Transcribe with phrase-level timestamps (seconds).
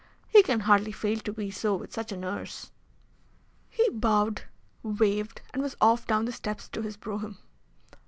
[0.27, 2.71] He can hardly fail to be so with such a nurse."
[3.69, 4.41] He bowed,
[4.81, 7.37] waved, and was off down the steps to his brougham.